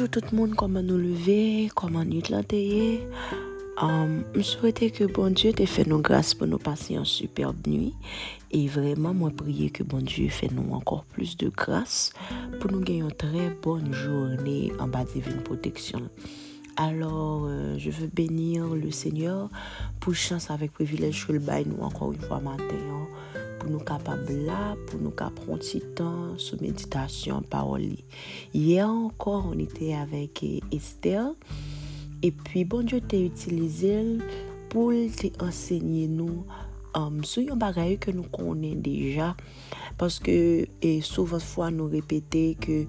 Bonjour 0.00 0.22
tout 0.22 0.28
le 0.32 0.38
monde, 0.38 0.54
comment 0.54 0.82
nous 0.82 0.96
lever, 0.96 1.68
comment 1.74 2.06
nous 2.06 2.22
planter. 2.22 3.06
Um, 3.82 4.24
je 4.34 4.40
souhaitais 4.40 4.90
que 4.90 5.04
bon 5.04 5.30
Dieu 5.30 5.52
te 5.52 5.66
fait 5.66 5.86
nos 5.86 5.98
grâces 5.98 6.32
pour 6.32 6.46
nous 6.46 6.56
passer 6.56 6.94
une 6.94 7.04
superbe 7.04 7.66
nuit. 7.66 7.92
Et 8.50 8.66
vraiment, 8.66 9.12
moi, 9.12 9.28
prier 9.28 9.68
que 9.68 9.82
bon 9.82 9.98
Dieu 9.98 10.30
fait 10.30 10.50
nous 10.52 10.72
encore 10.72 11.04
plus 11.04 11.36
de 11.36 11.50
grâce 11.50 12.14
pour 12.60 12.72
nous 12.72 12.80
gagner 12.80 13.00
une 13.00 13.12
très 13.12 13.50
bonne 13.62 13.92
journée 13.92 14.72
en 14.80 14.88
bas 14.88 15.04
divine 15.04 15.42
protection. 15.42 16.08
Alors, 16.78 17.44
euh, 17.44 17.76
je 17.76 17.90
veux 17.90 18.06
bénir 18.06 18.68
le 18.68 18.90
Seigneur 18.90 19.50
pour 20.00 20.14
chance 20.14 20.50
avec 20.50 20.72
privilège 20.72 21.26
que 21.26 21.32
le 21.34 21.40
bail 21.40 21.66
nous 21.66 21.84
encore 21.84 22.14
une 22.14 22.22
fois 22.22 22.40
matin. 22.40 22.64
hein, 22.70 23.06
pou 23.60 23.68
nou 23.68 23.84
kapab 23.86 24.24
la, 24.48 24.74
pou 24.88 24.98
nou 24.98 25.12
kap 25.16 25.36
pronti 25.44 25.82
tan 25.98 26.38
sou 26.40 26.56
meditasyon 26.62 27.44
paroli. 27.52 28.00
Ye 28.56 28.80
ankor, 28.82 29.50
on 29.52 29.60
ite 29.62 29.92
avek 29.98 30.42
e 30.48 30.52
Esther, 30.74 31.34
epi 32.24 32.64
bon 32.64 32.88
Diyo 32.88 33.02
te 33.04 33.20
utilize 33.28 33.94
pou 34.72 34.96
te 35.20 35.30
ensegne 35.44 36.06
nou 36.08 36.42
um, 36.96 37.20
sou 37.22 37.44
yon 37.44 37.60
bagay 37.60 37.98
ke 38.00 38.14
nou 38.16 38.28
konen 38.32 38.80
deja, 38.84 39.34
paske 40.00 40.34
e 40.80 40.92
souvan 41.04 41.44
fwa 41.44 41.68
nou 41.74 41.92
repete 41.92 42.50
ke 42.64 42.82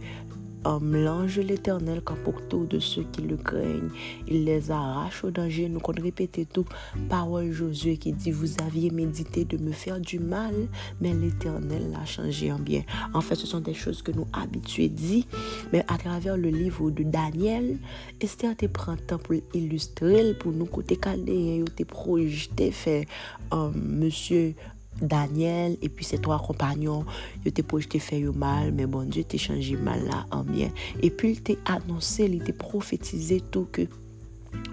um, 0.65 0.95
l'ange 0.95 1.39
l'éternel 1.39 2.01
quand 2.03 2.15
pour 2.23 2.41
de 2.65 2.79
ceux 2.79 3.03
qui 3.11 3.21
le 3.21 3.38
craignent, 3.38 3.89
il 4.27 4.45
les 4.45 4.71
arrache 4.71 5.23
au 5.23 5.31
danger. 5.31 5.70
Nous 5.70 5.79
qu'on 5.79 5.93
répéter 5.93 6.45
tout. 6.45 6.65
Parole 7.09 7.51
Josué 7.51 7.97
qui 7.97 8.13
dit, 8.13 8.31
vous 8.31 8.61
aviez 8.61 8.89
médité 8.89 9.45
de 9.45 9.57
me 9.57 9.71
faire 9.71 9.99
du 9.99 10.20
mal, 10.20 10.53
mais 10.99 11.13
l'éternel 11.13 11.91
l'a 11.91 12.05
changé 12.05 12.51
en 12.51 12.59
bien. 12.59 12.84
En 13.13 13.21
fait, 13.21 13.35
ce 13.35 13.48
sont 13.48 13.59
des 13.62 13.73
choses 13.73 14.01
que 14.01 14.12
nous 14.12 14.27
habitués 14.34 14.90
dit, 14.90 15.27
mais 15.71 15.84
à 15.87 15.98
travers 15.98 16.37
le 16.37 16.49
livre 16.49 16.91
de 16.91 17.03
Daniel, 17.03 17.77
Esther 18.20 18.55
te 18.55 18.65
prend 18.65 18.96
temps 18.96 19.18
pour 19.18 19.35
illustrer, 19.53 20.34
pour 20.40 20.51
nous 20.51 20.65
côté 20.65 20.96
calé, 20.96 21.63
te 21.75 21.84
projeté, 21.84 22.71
fait 22.71 23.07
um, 23.51 23.73
monsieur 23.75 24.55
Daniel 25.01 25.77
et 25.81 25.89
puis 25.89 26.05
ses 26.05 26.20
trois 26.20 26.39
compagnons, 26.39 27.05
ils 27.45 27.51
t'ont 27.51 27.63
projeté 27.63 27.99
faire 27.99 28.34
mal, 28.34 28.71
mais 28.71 28.85
bon 28.85 29.07
Dieu 29.07 29.23
t'a 29.23 29.37
changé 29.37 29.75
mal 29.75 30.05
là 30.05 30.25
en 30.31 30.43
bien. 30.43 30.70
Et 31.01 31.09
puis 31.09 31.31
il 31.31 31.41
t'a 31.41 31.53
annoncé, 31.73 32.25
il 32.25 32.43
t'a 32.43 32.53
prophétisé 32.53 33.41
tout 33.41 33.67
que 33.71 33.84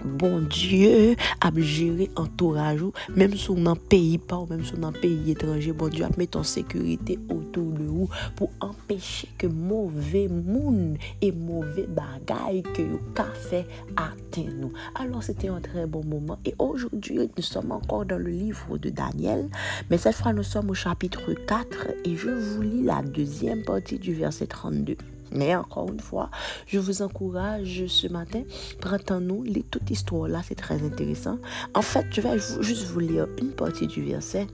bon 0.03 0.41
Dieu 0.49 1.15
a 1.41 1.51
géré 1.57 2.09
entourage 2.15 2.81
ou 2.81 2.93
même 3.15 3.35
sur 3.35 3.57
un 3.57 3.75
pays 3.75 4.17
pas 4.17 4.37
ou 4.37 4.47
même 4.47 4.63
sur 4.63 4.83
un 4.83 4.91
pays 4.91 5.31
étranger 5.31 5.71
bon 5.73 5.89
Dieu 5.89 6.05
a 6.05 6.09
mis 6.17 6.29
en 6.35 6.43
sécurité 6.43 7.19
autour 7.29 7.71
de 7.71 7.83
vous 7.83 8.09
pour 8.35 8.49
empêcher 8.61 9.27
que 9.37 9.47
mauvais 9.47 10.27
monde 10.27 10.97
et 11.21 11.31
mauvais 11.31 11.87
bagaille 11.87 12.63
que 12.63 12.81
vous 12.81 12.99
ka 13.13 13.25
fait 13.49 13.65
atteindre 13.95 14.53
nous. 14.59 14.73
Alors 14.95 15.23
c'était 15.23 15.49
un 15.49 15.59
très 15.59 15.85
bon 15.85 16.03
moment 16.03 16.37
et 16.45 16.55
aujourd'hui 16.59 17.29
nous 17.35 17.43
sommes 17.43 17.71
encore 17.71 18.05
dans 18.05 18.17
le 18.17 18.29
livre 18.29 18.77
de 18.77 18.89
Daniel 18.89 19.49
mais 19.89 19.97
cette 19.97 20.15
fois 20.15 20.33
nous 20.33 20.43
sommes 20.43 20.69
au 20.69 20.73
chapitre 20.73 21.33
4 21.33 21.87
et 22.05 22.15
je 22.15 22.29
vous 22.29 22.61
lis 22.61 22.83
la 22.83 23.01
deuxième 23.01 23.63
partie 23.63 23.99
du 23.99 24.13
verset 24.13 24.47
32 24.47 24.97
mais 25.31 25.55
encore 25.55 25.89
une 25.91 25.99
fois, 25.99 26.29
je 26.67 26.79
vous 26.79 27.01
encourage 27.01 27.85
ce 27.87 28.07
matin, 28.07 28.43
prenons-nous 28.81 29.43
les 29.43 29.63
toute 29.63 29.89
histoire 29.89 30.27
là, 30.27 30.41
c'est 30.47 30.55
très 30.55 30.83
intéressant. 30.83 31.37
En 31.73 31.81
fait, 31.81 32.05
je 32.11 32.21
vais 32.21 32.39
juste 32.61 32.87
vous 32.87 32.99
lire 32.99 33.27
une 33.39 33.51
partie 33.51 33.87
du 33.87 34.03
verset 34.03 34.47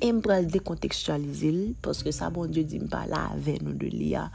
et 0.00 0.12
me 0.12 0.44
décontextualiser 0.44 1.74
parce 1.80 2.02
que 2.02 2.10
ça, 2.10 2.30
bon 2.30 2.46
Dieu 2.46 2.64
dit 2.64 2.78
pas 2.78 3.06
là 3.06 3.30
avec 3.32 3.62
nous 3.62 3.72
de 3.72 3.86
lire. 3.86 4.30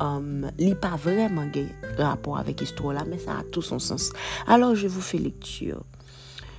Um, 0.00 0.50
lit 0.58 0.76
pas 0.76 0.94
vraiment 0.96 1.46
rapport 1.98 2.38
avec 2.38 2.60
l'histoire 2.60 2.94
là, 2.94 3.04
mais 3.04 3.18
ça 3.18 3.38
a 3.38 3.42
tout 3.50 3.62
son 3.62 3.78
sens. 3.80 4.12
Alors, 4.46 4.76
je 4.76 4.86
vous 4.86 5.00
fais 5.00 5.18
lecture. 5.18 5.82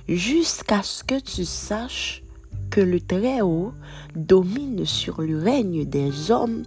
Jusqu'à 0.08 0.82
ce 0.82 1.02
que 1.02 1.18
tu 1.18 1.44
saches 1.44 2.22
que 2.70 2.80
le 2.80 3.00
Très-Haut 3.00 3.72
domine 4.14 4.84
sur 4.86 5.20
le 5.20 5.38
règne 5.38 5.84
des 5.84 6.30
hommes 6.30 6.62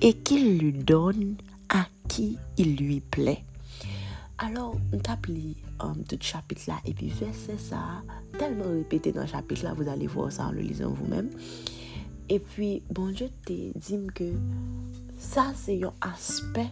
et 0.00 0.12
qu'il 0.12 0.58
lui 0.58 0.72
donne 0.72 1.36
à 1.68 1.86
qui 2.08 2.36
il 2.58 2.76
lui 2.76 3.00
plaît. 3.00 3.44
Alors, 4.38 4.76
on 4.92 4.98
tape 4.98 5.28
um, 5.80 6.02
tout 6.08 6.18
chapitre 6.20 6.62
là, 6.66 6.74
et 6.84 6.92
puis 6.92 7.08
verset 7.08 7.58
ça, 7.58 8.02
tellement 8.38 8.70
répété 8.70 9.12
dans 9.12 9.22
le 9.22 9.26
chapitre 9.26 9.64
là, 9.64 9.74
vous 9.74 9.88
allez 9.88 10.06
voir 10.06 10.32
ça 10.32 10.46
en 10.46 10.52
le 10.52 10.60
lisant 10.60 10.90
vous-même. 10.90 11.30
Et 12.28 12.38
puis, 12.38 12.82
bon 12.90 13.08
Dieu 13.08 13.28
te 13.46 13.52
dit 13.52 14.06
que 14.14 14.32
ça, 15.18 15.52
c'est 15.54 15.82
un 15.84 15.92
aspect 16.00 16.70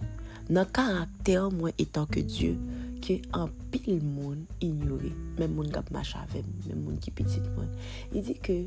dans 0.51 0.65
caractère, 0.65 1.51
moi, 1.51 1.71
étant 1.79 2.07
que 2.07 2.21
Dieu, 2.21 2.59
ke 3.03 3.21
an 3.37 3.51
pil 3.73 4.01
moun 4.05 4.47
ignore, 4.61 5.13
men 5.39 5.57
moun 5.57 5.71
kap 5.73 5.91
mach 5.95 6.15
avem, 6.21 6.47
men 6.69 6.85
moun 6.85 7.01
ki 7.03 7.15
pitit 7.17 7.47
moun. 7.57 7.71
I 8.13 8.23
di 8.25 8.37
ke, 8.37 8.63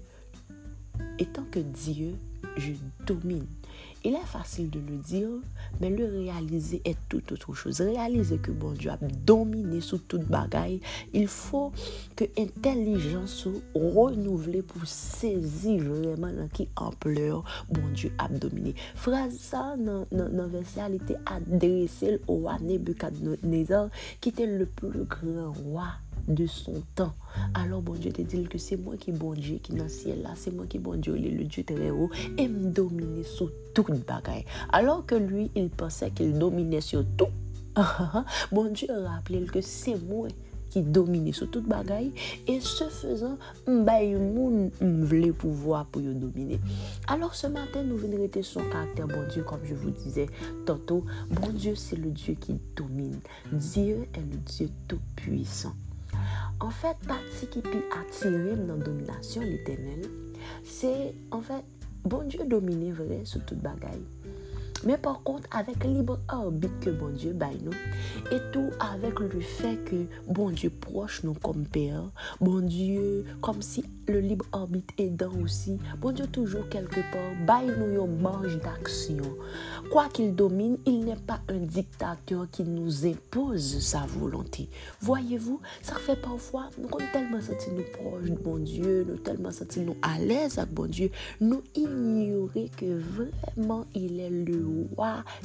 etan 1.21 1.49
ke 1.53 1.63
Diyo, 1.73 2.13
je 2.57 2.75
domine 3.07 3.47
Il 4.05 4.15
est 4.15 4.25
facile 4.25 4.69
de 4.69 4.79
le 4.79 4.97
dire, 4.97 5.29
mais 5.79 5.89
le 5.89 6.05
réaliser 6.05 6.81
est 6.83 6.97
tout 7.07 7.21
autre 7.31 7.53
chose. 7.53 7.79
Réaliser 7.79 8.37
que 8.37 8.51
bon 8.51 8.71
Dieu 8.71 8.91
a 8.91 8.97
dominé 8.97 9.79
sous 9.79 9.97
toute 9.97 10.25
bagaille, 10.25 10.81
il 11.13 11.27
faut 11.27 11.71
que 12.15 12.25
l'intelligence 12.37 13.47
renouvelée 13.73 14.61
pour 14.61 14.85
saisir 14.85 15.83
vraiment 15.83 16.33
dans 16.33 16.49
qui 16.49 16.67
ampleur 16.75 17.45
bon 17.69 17.87
Dieu 17.93 18.11
a 18.17 18.27
dominé. 18.27 18.75
Phrase 18.95 19.37
ça, 19.37 19.75
dans 19.77 20.05
le 20.11 20.47
verset, 20.47 20.81
elle 20.85 20.95
était 20.95 21.17
adressée 21.25 22.19
au 22.27 22.35
roi 22.35 22.57
Nebuchadnezzar, 22.59 23.87
qui 24.19 24.29
était 24.29 24.47
le 24.47 24.65
plus 24.65 25.05
grand 25.05 25.53
roi 25.53 25.87
de 26.27 26.45
son 26.45 26.83
temps. 26.95 27.13
Alors, 27.53 27.81
bon 27.81 27.93
Dieu 27.93 28.11
te 28.11 28.21
dit 28.21 28.43
que 28.43 28.57
c'est 28.57 28.77
moi 28.77 28.95
qui 28.97 29.11
bon 29.11 29.33
Dieu 29.33 29.59
qui 29.61 29.73
dans 29.73 29.83
le 29.83 29.89
ciel 29.89 30.21
là, 30.21 30.31
c'est 30.35 30.53
moi 30.53 30.65
qui 30.67 30.79
bon 30.79 30.99
Dieu, 30.99 31.15
le 31.15 31.43
Dieu 31.43 31.63
très 31.63 31.89
haut, 31.89 32.09
et 32.37 32.47
me 32.47 32.71
dominer 32.71 33.23
sur 33.23 33.51
toute 33.73 34.05
bagaille. 34.05 34.45
Alors 34.71 35.05
que 35.05 35.15
lui, 35.15 35.51
il 35.55 35.69
pensait 35.69 36.11
qu'il 36.11 36.37
dominait 36.37 36.81
sur 36.81 37.03
tout. 37.17 37.27
bon 38.51 38.71
Dieu 38.71 38.87
rappelait 38.91 39.45
que 39.45 39.61
c'est 39.61 39.97
moi 40.03 40.27
qui 40.73 40.81
dominait 40.81 41.33
sur 41.33 41.51
toute 41.51 41.67
bagaille 41.67 42.11
et 42.47 42.59
ce 42.59 42.85
faisant 42.85 43.37
m'bay 43.67 44.15
moun 44.15 44.71
m'vle 44.81 45.31
pouvoir 45.31 45.85
pour 45.85 46.01
yo 46.01 46.13
dominer. 46.13 46.59
Alors 47.07 47.35
ce 47.35 47.45
matin 47.45 47.83
nous 47.83 47.95
venons 47.95 48.17
rester 48.17 48.41
son 48.41 48.61
caractère 48.71 49.07
bon 49.07 49.23
Dieu 49.31 49.43
comme 49.43 49.63
je 49.63 49.75
vous 49.75 49.91
disais 49.91 50.27
tantôt, 50.65 51.05
bon 51.29 51.49
Dieu 51.49 51.75
c'est 51.75 51.95
le 51.95 52.09
Dieu 52.09 52.33
qui 52.39 52.59
domine. 52.75 53.19
Dieu 53.51 54.07
est 54.15 54.31
le 54.31 54.37
Dieu 54.37 54.69
tout 54.87 54.99
puissant. 55.15 55.73
an 56.61 56.73
fèt 56.81 56.99
pati 57.07 57.49
ki 57.53 57.63
pi 57.65 57.79
atirem 57.97 58.65
nan 58.67 58.83
dominasyon 58.85 59.47
l'Eternel, 59.49 60.03
se 60.67 60.91
an 61.33 61.41
fèt 61.45 61.87
bon 62.03 62.27
Diyo 62.27 62.45
domine 62.49 62.91
vre 62.97 63.23
sou 63.25 63.41
tout 63.47 63.59
bagay. 63.63 63.99
Mais 64.85 64.97
par 64.97 65.23
contre, 65.23 65.47
avec 65.51 65.83
libre 65.83 66.19
arbitre 66.27 66.79
que 66.81 66.89
bon 66.89 67.09
Dieu 67.09 67.33
baille 67.33 67.59
nous, 67.63 67.71
et 68.31 68.39
tout 68.51 68.69
avec 68.79 69.19
le 69.19 69.39
fait 69.39 69.77
que 69.85 70.05
bon 70.27 70.49
Dieu 70.49 70.69
proche 70.69 71.23
nous 71.23 71.33
comme 71.33 71.65
père, 71.65 72.03
bon 72.41 72.59
Dieu, 72.61 73.25
comme 73.41 73.61
si 73.61 73.83
le 74.07 74.19
libre 74.19 74.45
arbitre 74.51 74.93
aidant 74.97 75.31
aussi, 75.41 75.77
bon 75.99 76.11
Dieu 76.11 76.27
toujours 76.27 76.67
quelque 76.69 76.99
part, 77.11 77.45
baille 77.45 77.71
nous 77.77 78.03
une 78.03 78.21
marge 78.21 78.59
d'action. 78.59 79.23
Quoi 79.91 80.09
qu'il 80.09 80.35
domine, 80.35 80.77
il 80.85 81.05
n'est 81.05 81.15
pas 81.15 81.39
un 81.47 81.59
dictateur 81.59 82.47
qui 82.51 82.63
nous 82.63 83.05
impose 83.05 83.79
sa 83.79 84.05
volonté. 84.07 84.69
Voyez-vous, 85.01 85.61
ça 85.81 85.95
fait 85.95 86.19
parfois, 86.19 86.69
nous 86.77 86.89
sommes 86.89 87.07
tellement 87.11 87.41
sentis 87.41 87.71
nous 87.71 87.83
proches 87.93 88.29
de 88.29 88.35
bon 88.35 88.57
Dieu, 88.57 89.05
nous 89.07 89.17
tellement 89.17 89.51
sentis 89.51 89.81
nous 89.81 89.95
à 90.01 90.19
l'aise 90.19 90.57
avec 90.57 90.73
bon 90.73 90.89
Dieu, 90.89 91.09
nous 91.39 91.61
ignorer 91.75 92.69
que 92.75 92.99
vraiment 92.99 93.85
il 93.93 94.19
est 94.19 94.29
le 94.29 94.65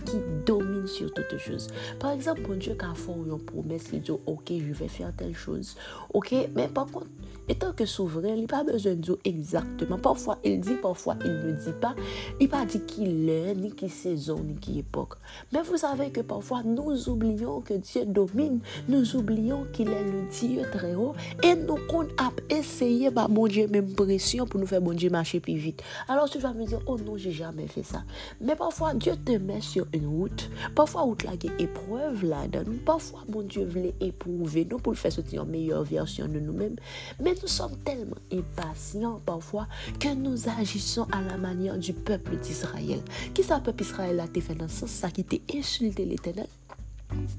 qui 0.04 0.16
domine 0.46 0.86
sur 0.86 1.12
toutes 1.12 1.38
choses. 1.38 1.69
Par 1.98 2.12
exemple, 2.12 2.42
bon 2.42 2.58
Dieu, 2.58 2.76
quand 2.78 2.94
fait 2.94 3.12
une 3.12 3.38
promesse, 3.38 3.88
il 3.92 4.00
dit, 4.00 4.10
ok, 4.10 4.48
je 4.48 4.72
vais 4.72 4.88
faire 4.88 5.12
telle 5.16 5.34
chose. 5.34 5.76
Ok, 6.12 6.34
mais 6.54 6.69
par 6.69 6.86
contre, 6.86 7.06
étant 7.48 7.72
que 7.72 7.86
souverain, 7.86 8.34
il 8.34 8.42
n'a 8.42 8.46
pas 8.46 8.64
besoin 8.64 8.92
de 8.92 9.00
dire 9.00 9.16
exactement. 9.25 9.98
Parfois, 9.98 10.38
il 10.44 10.60
dit, 10.60 10.75
parfois, 10.75 11.16
il 11.25 11.30
ne 11.30 11.52
dit 11.52 11.72
pas. 11.80 11.94
Il 12.40 12.48
n'a 12.48 12.58
pas 12.58 12.66
dit 12.66 12.80
qu'il 12.80 13.28
est, 13.28 13.54
ni 13.54 13.72
qui 13.72 13.88
saison, 13.88 14.38
ni 14.40 14.54
qui 14.54 14.80
époque. 14.80 15.14
Mais 15.52 15.62
vous 15.62 15.76
savez 15.76 16.10
que 16.10 16.20
parfois, 16.20 16.62
nous 16.62 17.08
oublions 17.08 17.60
que 17.60 17.75
Dieu 17.75 18.04
domine. 18.04 18.60
Nous 18.88 19.16
oublions 19.16 19.66
qu'il 19.72 19.88
est 19.88 20.04
le 20.04 20.28
Dieu 20.30 20.62
très 20.70 20.94
haut. 20.94 21.14
Et 21.42 21.54
nous, 21.54 21.78
qu'on 21.88 22.04
a 22.19 22.30
essayé, 22.50 23.10
bah, 23.10 23.28
mon 23.28 23.46
Dieu, 23.46 23.66
même 23.69 23.94
pression 23.94 24.46
pour 24.46 24.60
nous 24.60 24.66
faire 24.66 24.80
bon 24.80 24.94
Dieu 24.94 25.10
marcher 25.10 25.40
plus 25.40 25.56
vite. 25.56 25.82
Alors, 26.08 26.28
tu 26.28 26.38
vas 26.38 26.52
me 26.52 26.64
dire, 26.64 26.80
oh 26.86 26.98
non, 26.98 27.16
j'ai 27.16 27.32
jamais 27.32 27.66
fait 27.66 27.82
ça. 27.82 28.02
Mais 28.40 28.56
parfois, 28.56 28.94
Dieu 28.94 29.14
te 29.25 29.32
met 29.32 29.61
sur 29.61 29.87
une 29.93 30.06
route. 30.06 30.50
Parfois, 30.75 31.03
route 31.03 31.23
là, 31.25 31.32
a 31.32 31.62
épreuve 31.62 32.25
là-dedans. 32.25 32.73
Parfois, 32.85 33.25
mon 33.29 33.43
Dieu 33.43 33.65
voulait 33.65 33.94
éprouver 34.00 34.67
nous 34.70 34.79
pour 34.79 34.93
le 34.93 34.99
faire 34.99 35.12
sortir 35.12 35.44
une 35.44 35.50
meilleure 35.50 35.85
version 35.85 36.26
de 36.26 36.38
nous-mêmes. 36.38 36.76
Mais 37.23 37.35
nous 37.41 37.49
sommes 37.49 37.76
tellement 37.85 38.17
impatients 38.32 39.20
parfois 39.25 39.67
que 39.99 40.15
nous 40.15 40.49
agissons 40.49 41.06
à 41.12 41.23
la 41.23 41.37
manière 41.37 41.79
du 41.79 41.93
peuple 41.93 42.37
d'Israël. 42.37 43.00
Qui 43.35 43.43
ça, 43.43 43.61
peuple 43.61 43.82
Israël 43.82 44.20
a 44.20 44.41
fait 44.41 44.55
dans 44.55 44.69
ce 44.69 44.81
sens, 44.81 44.91
ça 44.91 45.11
qui 45.11 45.25
t'a 45.25 45.37
insulté 45.56 46.05
l'éternel? 46.05 46.47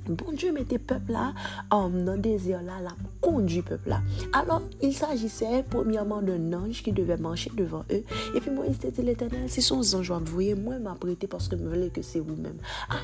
Bon 0.07 0.31
Dieu 0.33 0.51
mettait 0.51 0.80
peuple 0.80 1.12
là 1.12 1.33
en 1.69 1.89
désir 1.89 2.62
là, 2.63 2.81
la 2.81 2.92
conduit 3.21 3.62
peuple 3.62 3.89
là. 3.89 4.01
Alors, 4.33 4.62
il 4.81 4.94
s'agissait 4.94 5.63
premièrement 5.69 6.21
d'un 6.21 6.54
ange 6.54 6.81
qui 6.81 6.92
devait 6.92 7.18
marcher 7.18 7.51
devant 7.56 7.83
eux. 7.92 8.04
Et 8.36 8.42
puis 8.42 8.51
il 8.68 8.92
dit 8.92 9.01
l'éternel, 9.01 9.48
si 9.48 9.62
son 9.62 9.81
ange 9.95 10.12
vous 10.12 10.25
voyez, 10.25 10.56
moi 10.56 10.80
m'apprêter 10.80 11.27
parce 11.27 11.48
que 11.48 11.57
je 11.57 11.63
voulais 11.63 11.89
que 11.89 12.01
c'est 12.01 12.19
vous-même. 12.19 12.57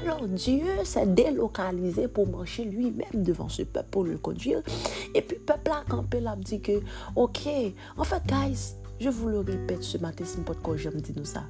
Alors, 0.04 0.28
Dieu 0.28 0.64
s'est 0.84 1.06
délocalisé 1.06 2.08
pour 2.08 2.28
marcher 2.28 2.66
lui-même 2.66 3.24
devant 3.24 3.50
ce 3.50 3.62
peuple, 3.62 3.88
pour 3.92 4.04
le 4.04 4.18
conduire. 4.18 4.62
Et 5.14 5.22
puis, 5.22 5.38
peuple 5.38 5.72
a 5.72 5.84
campé 5.88 6.20
là, 6.20 6.36
dit 6.36 6.62
que, 6.62 6.82
ok, 7.16 7.48
en 7.98 8.04
fait, 8.04 8.24
guys, 8.26 8.76
je 9.00 9.10
vous 9.10 9.30
le 9.30 9.40
répète 9.40 9.84
ce 9.84 9.98
matin, 9.98 10.24
c'est 10.26 10.44
pas 10.44 10.54
de 10.54 10.78
j'aime 10.78 11.00
dire 11.00 11.16
nous 11.18 11.26
ça. 11.26 11.44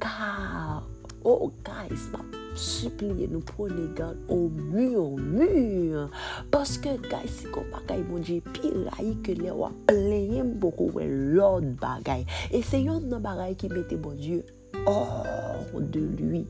Car, 0.00 0.86
oh, 1.24 1.52
guys, 1.64 1.98
ma 2.12 2.37
suppliye 2.60 3.28
nou 3.30 3.40
prone 3.46 3.88
gade 3.98 4.20
ou 4.28 4.50
mure, 4.50 5.00
ou 5.00 5.16
mure. 5.16 6.08
Paske 6.52 6.96
gay 7.08 7.28
si 7.30 7.48
kon 7.54 7.66
bagay 7.72 8.04
moun 8.08 8.26
je 8.26 8.40
pi 8.52 8.72
rayi 8.88 9.14
ke 9.26 9.38
le 9.38 9.54
wap 9.56 9.76
pleye 9.88 10.44
mboko 10.46 10.90
we 10.96 11.08
lod 11.38 11.72
bagay. 11.82 12.26
E 12.52 12.62
se 12.66 12.82
yon 12.84 13.08
nan 13.08 13.24
bagay 13.24 13.56
ki 13.58 13.72
mette 13.72 13.98
bon 14.02 14.16
Diyo 14.18 14.42
or 14.86 15.80
de 15.80 16.00
lui. 16.00 16.46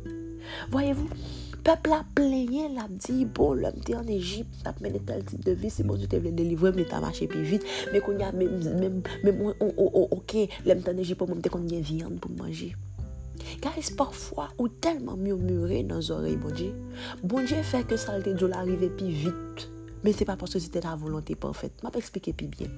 Voyez-vous? 0.71 1.09
Pepl 1.69 1.93
a 1.93 2.01
pleyen, 2.17 2.73
l 2.73 2.81
ap 2.81 2.93
di, 3.03 3.27
bon, 3.27 3.59
l 3.61 3.67
ap 3.69 3.77
di 3.85 3.93
an 3.93 4.09
Egypt, 4.09 4.63
ap 4.69 4.79
mene 4.81 5.03
tel 5.05 5.21
tip 5.29 5.43
de 5.45 5.53
vi, 5.59 5.69
si 5.69 5.85
bon, 5.85 5.99
jote 6.01 6.21
vle 6.23 6.33
delivre, 6.33 6.73
mne 6.73 6.87
ta 6.89 7.03
mache 7.05 7.29
pi 7.29 7.43
vit, 7.45 7.67
men 7.93 8.01
kon 8.07 8.17
ya, 8.23 8.31
men, 8.33 8.57
men, 8.81 9.03
men, 9.27 9.43
ok, 10.09 10.39
l 10.65 10.73
ap 10.73 10.85
di 10.85 10.95
an 10.95 11.03
Egypt, 11.05 11.21
pou 11.21 11.29
mwen 11.29 11.45
te 11.45 11.53
kon 11.53 11.67
nye 11.67 11.83
viyan 11.85 12.17
pou 12.23 12.33
manje. 12.39 12.73
Guys, 13.63 13.91
parfois, 13.97 14.49
ou 14.59 14.69
telman 14.69 15.19
murmure 15.21 15.83
nan 15.87 16.03
zorey 16.05 16.37
bonje. 16.41 16.71
Bonje 17.23 17.63
fè 17.67 17.85
ke 17.89 17.99
salte 18.01 18.35
djou 18.37 18.51
la 18.53 18.65
rive 18.67 18.91
pi 18.99 19.11
vit. 19.25 19.67
Men 20.05 20.15
se 20.15 20.27
pa 20.29 20.37
parce 20.39 20.61
se 20.63 20.71
te 20.71 20.83
la 20.85 20.95
volante 20.99 21.35
parfète. 21.39 21.83
Ma 21.83 21.91
pe 21.95 22.03
eksplike 22.03 22.35
pi 22.39 22.47
bien. 22.53 22.71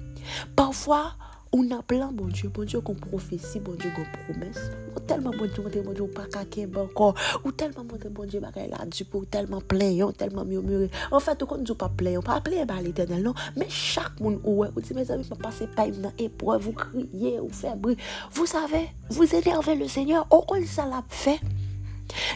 Parfois, 0.57 1.13
on 1.53 1.69
a 1.71 1.81
plein, 1.81 2.11
bon 2.11 2.27
Dieu, 2.27 2.49
bon 2.49 2.63
Dieu, 2.63 2.79
qu'on 2.81 2.93
prophétie, 2.93 3.59
bon 3.59 3.73
Dieu, 3.73 3.91
qu'on 3.95 4.33
promesse. 4.33 4.71
Ou 4.95 4.99
tellement, 5.01 5.31
bon 5.31 5.47
Dieu, 5.47 5.81
bon 5.83 5.91
Dieu, 5.93 6.07
pas 6.07 6.25
caquer 6.25 6.67
encore. 6.75 7.15
Ou 7.43 7.51
tellement, 7.51 7.83
bon 7.83 7.97
Dieu, 7.97 8.09
bon 8.09 8.25
Dieu, 8.25 8.39
bah, 8.39 8.51
là, 8.55 8.85
du 8.85 9.05
coup, 9.05 9.25
tellement 9.25 9.59
plein, 9.59 10.11
tellement 10.11 10.45
murmurer. 10.45 10.89
En 11.11 11.19
fait, 11.19 11.41
on 11.43 11.57
ne 11.57 11.63
dit 11.63 11.73
pas 11.73 11.89
plein, 11.89 12.21
pas 12.21 12.39
plein, 12.39 12.65
bah, 12.65 12.81
l'éternel, 12.81 13.23
non? 13.23 13.33
Mais 13.57 13.67
chaque 13.69 14.19
monde, 14.19 14.39
ouais, 14.43 14.69
ou 14.75 14.81
dit, 14.81 14.93
mes 14.93 15.09
amis, 15.11 15.25
pas 15.25 15.35
passer 15.35 15.67
pas 15.67 15.87
une 15.87 16.11
épreuve, 16.17 16.61
vous 16.61 16.73
criez, 16.73 17.39
vous 17.39 17.49
faites 17.49 17.79
bruit. 17.79 17.97
Vous 18.31 18.45
savez, 18.45 18.89
vous 19.09 19.35
énervez 19.35 19.75
le 19.75 19.87
Seigneur, 19.87 20.25
au 20.29 20.41
quoi 20.41 20.57
ça 20.65 20.85
l'a 20.85 21.03
fait? 21.09 21.39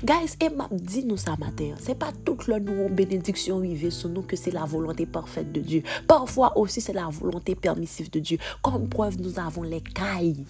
Guys, 0.03 0.35
et 0.41 0.49
m'a 0.49 0.67
dit 0.71 1.05
nous 1.05 1.17
ça 1.17 1.35
matin, 1.39 1.73
c'est 1.79 1.97
pas 1.97 2.11
toute 2.23 2.47
la 2.47 2.59
nous 2.59 2.89
bénédiction 2.89 3.59
vivée 3.59 3.89
sur 3.91 4.09
nous 4.09 4.21
que 4.21 4.35
c'est 4.35 4.51
la 4.51 4.65
volonté 4.65 5.05
parfaite 5.05 5.51
de 5.51 5.59
Dieu. 5.61 5.83
Parfois 6.07 6.57
aussi 6.57 6.81
c'est 6.81 6.93
la 6.93 7.07
volonté 7.09 7.55
permissive 7.55 8.09
de 8.09 8.19
Dieu. 8.19 8.37
Comme 8.61 8.87
preuve, 8.87 9.19
nous 9.19 9.39
avons 9.39 9.63
les 9.63 9.81
cailles. 9.81 10.45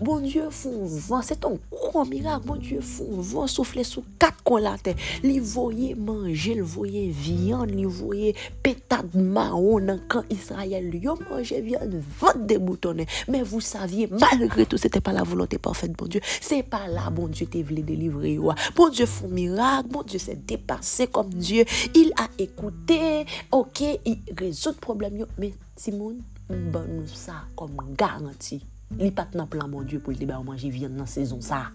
Bon 0.00 0.20
Dieu, 0.20 0.50
font 0.50 0.84
vent, 0.84 1.22
c'est 1.22 1.44
un 1.44 1.56
grand 1.70 2.04
miracle. 2.06 2.46
Bon 2.46 2.56
Dieu, 2.56 2.80
font 2.80 3.20
vent, 3.20 3.46
souffler 3.46 3.84
sous 3.84 4.04
quatre 4.18 4.42
coins 4.42 4.60
la 4.60 4.76
terre. 4.78 4.96
Li 5.22 5.38
voyez 5.38 5.94
manger, 5.94 6.54
le 6.54 6.62
voyez 6.62 7.08
viande, 7.08 7.70
li 7.70 7.84
voyez 7.84 8.34
pétade 8.62 9.14
marron 9.14 9.98
quand 10.08 10.22
Israël 10.30 10.88
lui 10.88 11.06
manger 11.30 11.60
viande, 11.60 12.02
vente 12.18 12.46
des 12.46 12.58
boutons. 12.58 12.96
Mais 13.28 13.42
vous 13.42 13.60
saviez, 13.60 14.08
malgré 14.08 14.66
tout, 14.66 14.76
c'était 14.76 15.00
pas 15.00 15.12
la 15.12 15.22
volonté 15.22 15.58
parfaite, 15.58 15.92
bon 15.92 16.06
Dieu. 16.06 16.20
C'est 16.40 16.62
pas 16.62 16.86
là, 16.88 17.10
bon 17.10 17.28
Dieu, 17.28 17.46
te 17.46 17.58
voulait 17.58 17.82
délivrer. 17.82 18.38
Bon 18.74 18.88
Dieu 18.88 19.06
un 19.24 19.28
miracle, 19.28 19.88
bon 19.88 20.02
Dieu 20.02 20.18
s'est 20.18 20.36
dépassé 20.36 21.06
comme 21.06 21.32
Dieu. 21.34 21.64
Il 21.94 22.12
a 22.16 22.28
écouté, 22.38 23.26
ok, 23.50 23.80
il 24.04 24.18
résout 24.36 24.70
le 24.70 24.76
problème. 24.76 25.26
Mais 25.38 25.52
Simon, 25.76 26.16
bon 26.48 26.84
nous 26.88 27.06
ça 27.06 27.44
comme 27.56 27.76
garantie. 27.96 28.64
Il 28.92 29.04
n'est 29.04 29.10
pas 29.10 29.26
dans 29.32 29.46
plan, 29.46 29.68
mon 29.68 29.82
Dieu, 29.82 30.00
pour 30.00 30.12
le 30.12 30.18
débat 30.18 30.40
manger 30.40 30.70
viande 30.70 30.94
dans 30.94 31.00
la 31.00 31.06
saison 31.06 31.40
ça 31.40 31.70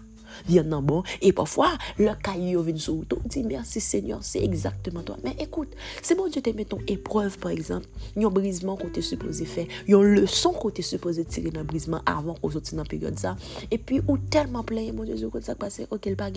viennent 0.46 0.72
en 0.74 0.82
bon. 0.82 1.02
Et 1.22 1.32
parfois, 1.32 1.72
le 1.98 2.10
caillou 2.22 2.62
vient 2.62 2.76
sur 2.76 3.04
tout. 3.08 3.18
On 3.24 3.28
dit 3.28 3.42
merci 3.42 3.80
Seigneur, 3.80 4.18
c'est 4.22 4.42
exactement 4.42 5.02
toi. 5.02 5.16
Mais 5.24 5.36
écoute, 5.40 5.72
c'est 6.02 6.16
bon 6.16 6.28
Dieu 6.28 6.42
te 6.42 6.50
met 6.50 6.64
ton 6.64 6.78
épreuve, 6.86 7.38
par 7.38 7.50
exemple, 7.50 7.86
un 8.16 8.28
brisement 8.28 8.76
qu'on 8.76 8.88
t'est 8.88 9.02
supposé 9.02 9.44
faire, 9.44 9.66
une 9.86 10.02
leçon 10.02 10.52
qu'on 10.52 10.70
t'est 10.70 10.82
supposé 10.82 11.24
tirer 11.24 11.50
dans 11.50 11.60
le 11.60 11.66
brisement 11.66 12.00
avant 12.06 12.34
qu'on 12.34 12.50
sorte 12.50 12.74
dans 12.74 12.82
la 12.82 12.88
période 12.88 13.18
ça. 13.18 13.36
Et 13.70 13.78
puis, 13.78 14.00
ou 14.08 14.18
tellement 14.18 14.62
plein, 14.62 14.92
mon 14.92 15.04
Dieu, 15.04 15.16
je 15.16 15.26
ça 15.40 15.54
passer, 15.54 15.86
ok, 15.90 16.06
le 16.06 16.16
pas 16.16 16.30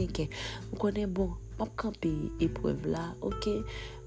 On 0.74 0.76
connaît 0.76 1.08
bon, 1.08 1.32
m'a 1.60 1.66
campé 1.76 2.12
épreuve 2.40 2.88
là, 2.88 3.16
ok. 3.22 3.50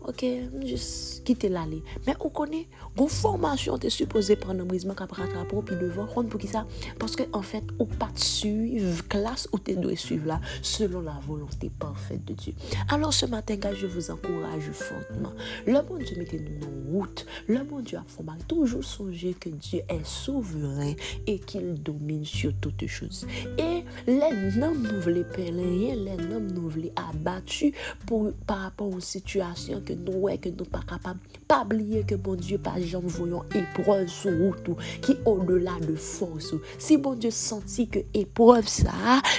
Ok, 0.07 0.25
juste 0.65 1.25
quitter 1.25 1.49
l'aller. 1.49 1.83
Mais 2.07 2.15
on 2.21 2.29
connaît, 2.29 2.67
une 2.99 3.09
formation, 3.09 3.79
tu 3.79 3.87
es 3.87 3.91
supposé 3.91 4.37
prendre 4.37 4.63
un 4.63 4.65
brisement 4.65 4.95
qui 4.95 5.03
rattraper 5.03 5.57
puis 5.65 5.77
devant. 5.77 6.07
Pour 6.07 6.41
qui 6.41 6.47
ça? 6.47 6.67
Parce 6.99 7.17
que 7.17 7.23
en 7.33 7.43
fait, 7.43 7.65
ou 7.79 7.87
pas 7.87 8.11
suivre 8.15 9.07
classe 9.09 9.49
ou 9.53 9.59
tu 9.59 9.75
dois 9.77 9.97
suivre 9.97 10.27
là, 10.27 10.41
selon 10.63 11.01
la 11.01 11.19
volonté 11.27 11.71
parfaite 11.79 12.25
de 12.25 12.35
Dieu. 12.35 12.55
Alors 12.89 13.13
ce 13.13 13.27
matin, 13.27 13.57
je 13.75 13.87
vous 13.87 14.11
encourage 14.11 14.71
fortement. 14.73 15.33
Le 15.67 15.81
bon 15.83 15.99
Dieu 15.99 16.17
mettez-nous 16.19 16.67
en 16.67 16.99
route. 16.99 17.27
Le 17.47 17.61
bon 17.61 17.81
Dieu 17.81 17.99
a 17.99 18.05
toujours 18.49 18.85
songer 18.85 19.35
que 19.35 19.49
Dieu 19.49 19.83
est 19.89 20.05
souverain 20.05 20.95
et 21.27 21.39
qu'il 21.39 21.83
domine 21.83 22.25
sur 22.25 22.53
toutes 22.61 22.87
choses. 22.87 23.27
Et 23.59 23.85
les 24.07 24.63
hommes 24.63 24.83
nous 24.83 25.01
voulaient 25.01 25.25
les 25.95 26.35
hommes 26.35 26.51
nous 26.53 26.69
voulaient 26.69 26.93
abattus 26.97 27.73
par 28.47 28.59
rapport 28.59 28.89
aux 28.89 29.01
situations 29.01 29.81
que 29.81 29.92
nous 29.95 30.29
que 30.39 30.49
nous 30.49 30.65
pas 30.65 30.83
capables. 30.87 31.21
Pas 31.49 31.63
oublier 31.63 32.05
que 32.05 32.15
bon 32.15 32.35
Dieu 32.35 32.59
pas 32.59 32.81
jamais 32.81 33.09
voyons 33.09 33.45
épreuve 33.55 34.09
sur 34.09 34.37
route 34.39 34.79
qui 35.01 35.17
au-delà 35.25 35.73
de 35.81 35.95
force. 35.95 36.55
Si 36.79 36.97
bon 36.97 37.15
Dieu 37.15 37.31
sentit 37.31 37.89
que 37.89 38.01
épreuve 38.15 38.69
ça 38.69 38.93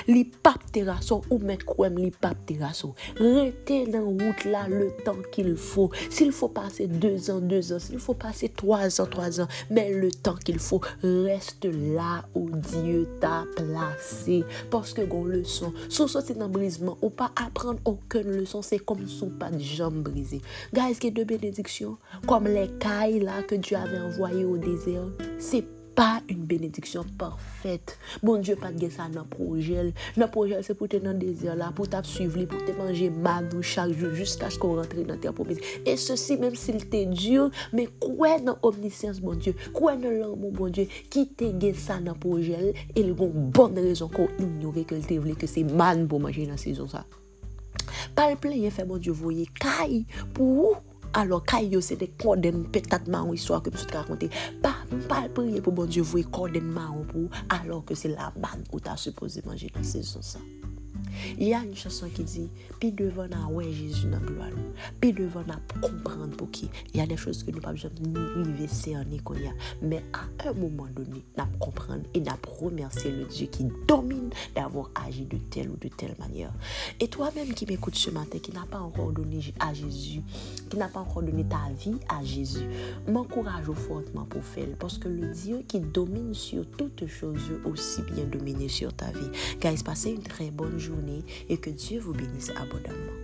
li 0.07 0.25
pas 0.25 0.55
terrasso 0.71 1.21
ou 1.29 1.39
quoi 1.65 1.89
li 1.89 2.11
pas 2.11 2.33
terrasso 2.45 2.95
restez 3.17 3.87
dans 3.87 4.05
route 4.05 4.45
là 4.45 4.67
le 4.67 4.91
temps 5.03 5.21
qu'il 5.31 5.55
faut. 5.55 5.89
S'il 6.09 6.31
faut 6.31 6.49
passer 6.49 6.87
deux 6.87 7.31
ans 7.31 7.39
deux 7.39 7.73
ans 7.73 7.79
s'il 7.79 7.99
faut 7.99 8.13
passer 8.13 8.49
trois 8.49 9.01
ans 9.01 9.07
trois 9.09 9.41
ans 9.41 9.47
mais 9.69 9.91
le 9.93 10.11
temps 10.11 10.35
qu'il 10.35 10.59
faut 10.59 10.81
reste 11.01 11.65
là 11.65 12.25
où 12.35 12.49
Dieu 12.49 13.07
t'a 13.19 13.45
placé. 13.55 14.43
Parce 14.69 14.93
que 14.93 15.01
gon 15.01 15.25
leçon 15.25 15.73
sous 15.89 16.07
sortir 16.07 16.35
dans 16.37 16.49
brisement 16.49 16.97
ou 17.01 17.09
pas 17.09 17.31
apprendre 17.35 17.79
aucune 17.85 18.31
leçon 18.31 18.61
c'est 18.61 18.79
comme 18.79 19.07
sous 19.07 19.27
pas 19.27 19.49
de 19.49 19.59
jambes 19.59 20.03
brisées 20.03 20.41
Guys, 20.73 20.99
ke 21.01 21.11
de 21.13 21.25
benediksyon, 21.27 21.95
kom 22.29 22.49
le 22.49 22.67
kay 22.81 23.19
la 23.23 23.41
ke 23.47 23.59
Diyo 23.61 23.79
ave 23.81 24.01
envoye 24.01 24.43
ou 24.45 24.59
dezer, 24.61 25.07
se 25.41 25.61
pa 25.93 26.23
un 26.31 26.41
benediksyon 26.49 27.05
parfet. 27.21 27.93
Bon 28.25 28.41
Diyo 28.41 28.55
pat 28.61 28.75
gen 28.81 28.91
sa 28.93 29.05
nan 29.11 29.27
projel. 29.29 29.91
Nan 30.17 30.31
projel 30.33 30.63
se 30.65 30.75
pou 30.77 30.89
te 30.89 30.99
nan 31.03 31.19
dezer 31.21 31.57
la, 31.59 31.69
pou 31.75 31.89
tap 31.89 32.07
suiv 32.09 32.37
li, 32.39 32.47
pou 32.49 32.61
te 32.65 32.75
manje 32.77 33.09
manou 33.13 33.61
chak 33.65 33.93
jou, 33.93 34.11
jiska 34.17 34.49
sko 34.53 34.73
rentre 34.79 35.05
nan 35.07 35.21
te 35.21 35.29
apomis. 35.29 35.61
E 35.85 35.95
se 36.01 36.17
si, 36.19 36.37
menm 36.41 36.57
si 36.59 36.75
l 36.75 36.83
te 36.89 37.05
Diyo, 37.13 37.49
men 37.75 37.91
kwen 38.01 38.49
nan 38.49 38.61
omnisens 38.65 39.21
bon 39.23 39.41
Diyo, 39.41 39.55
kwen 39.77 40.01
nan 40.03 40.19
lanmou 40.21 40.53
bon 40.55 40.73
Diyo, 40.73 40.89
ki 41.13 41.27
te 41.39 41.53
gen 41.61 41.77
sa 41.77 41.99
nan 42.03 42.17
projel, 42.21 42.71
el 42.97 43.13
gon 43.17 43.51
bon 43.53 43.77
rezon 43.77 44.11
kon 44.13 44.31
ignore 44.41 44.87
ke 44.89 44.97
l 44.97 45.05
te 45.05 45.21
vle 45.21 45.37
ke 45.37 45.49
se 45.49 45.65
man 45.69 46.07
pou 46.09 46.23
manje 46.23 46.49
nan 46.49 46.61
sezon 46.61 46.89
sa. 46.91 47.05
Pal 48.17 48.35
pleye 48.41 48.71
fe 48.73 48.87
bon 48.87 49.01
diyo 49.01 49.15
voye 49.17 49.47
kay 49.59 50.03
pou 50.33 50.71
ou. 50.71 50.81
alo 51.13 51.39
kay 51.45 51.69
yo 51.69 51.81
se 51.81 51.95
de 51.95 52.09
koden 52.17 52.65
petat 52.73 53.05
ma 53.07 53.21
ou 53.21 53.37
iswa 53.37 53.61
ke 53.61 53.71
msou 53.73 53.89
te 53.89 53.97
rakonte. 53.97 54.29
Pa, 54.65 54.73
pal 55.09 55.29
priye 55.35 55.61
pou 55.61 55.75
bon 55.75 55.89
diyo 55.89 56.05
vwe 56.09 56.25
koden 56.33 56.73
ma 56.73 56.89
ou 56.89 57.05
pou, 57.09 57.29
alo 57.53 57.81
ke 57.85 57.97
se 57.97 58.11
la 58.11 58.33
bag 58.35 58.65
ou 58.73 58.81
ta 58.83 58.97
supose 58.97 59.45
manje 59.45 59.69
nan 59.77 59.85
sezon 59.85 60.25
sa. 60.25 60.41
Il 61.39 61.47
y 61.47 61.53
a 61.53 61.63
une 61.63 61.75
chanson 61.75 62.07
qui 62.13 62.23
dit 62.23 62.49
Puis 62.79 62.91
devant 62.91 63.23
à 63.23 63.51
ouais 63.51 63.71
Jésus 63.71 64.07
dans 64.07 64.19
gloire. 64.19 64.49
Puis 64.99 65.13
devant 65.13 65.41
à 65.41 65.77
comprendre 65.79 66.35
pour 66.35 66.51
qui. 66.51 66.69
Il 66.93 66.99
y 66.99 67.03
a 67.03 67.07
des 67.07 67.17
choses 67.17 67.43
que 67.43 67.51
nous 67.51 67.59
pouvons 67.59 67.75
jamais 67.75 67.95
arriver 68.17 68.67
cerner 68.67 69.21
Mais 69.81 70.03
à 70.13 70.49
un 70.49 70.53
moment 70.53 70.87
donné, 70.95 71.23
nous 71.37 71.57
comprendre 71.59 72.03
et 72.13 72.19
nous 72.19 72.31
remercier 72.59 73.11
le 73.11 73.25
Dieu 73.25 73.47
qui 73.47 73.65
domine 73.87 74.29
d'avoir 74.55 74.89
agi 75.05 75.25
de 75.25 75.37
telle 75.49 75.69
ou 75.69 75.77
de 75.77 75.87
telle 75.87 76.15
manière. 76.19 76.53
Et 76.99 77.07
toi-même 77.07 77.53
qui 77.53 77.65
m'écoutes 77.65 77.95
ce 77.95 78.09
matin, 78.09 78.39
qui 78.39 78.51
n'a 78.51 78.65
pas 78.69 78.79
encore 78.79 79.11
donné 79.11 79.39
à 79.59 79.73
Jésus, 79.73 80.21
qui 80.69 80.77
n'a 80.77 80.87
pas 80.87 80.99
encore 80.99 81.23
donné 81.23 81.43
ta 81.43 81.71
vie 81.79 81.97
à 82.09 82.23
Jésus, 82.23 82.65
m'encourage 83.07 83.65
fortement 83.73 84.25
pour 84.25 84.43
faire. 84.43 84.67
Parce 84.79 84.97
que 84.97 85.07
le 85.07 85.27
Dieu 85.27 85.63
qui 85.67 85.79
domine 85.79 86.33
sur 86.33 86.65
toutes 86.77 87.05
choses 87.07 87.39
veut 87.49 87.61
aussi 87.65 88.01
bien 88.13 88.25
dominer 88.25 88.67
sur 88.67 88.93
ta 88.93 89.11
vie. 89.11 89.29
Guys, 89.61 89.83
passez 89.83 90.11
une 90.11 90.23
très 90.23 90.51
bonne 90.51 90.79
et 91.49 91.57
que 91.57 91.69
Dieu 91.69 91.99
vous 91.99 92.13
bénisse 92.13 92.51
abondamment. 92.51 93.22